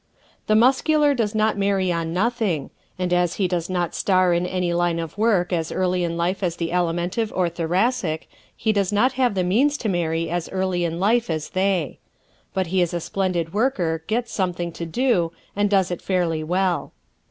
[0.47, 4.73] The Muscular does not marry on nothing, and as he does not star in any
[4.73, 8.27] line of work as early in life as the Alimentive or Thoracic
[8.57, 11.99] he does not have the means to marry as early in life as they.
[12.51, 16.93] But he is a splendid worker, gets something to do and does it fairly well.